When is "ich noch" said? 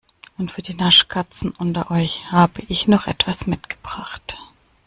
2.69-3.05